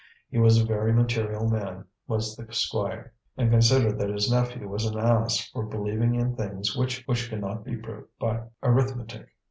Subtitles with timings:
[0.31, 4.83] He was a very material man was the Squire, and considered that his nephew was
[4.83, 9.27] an ass for believing in things which could not be proved by arithmetic.